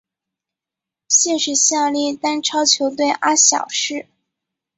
[1.07, 4.07] 现时效力丹超球队阿晓士。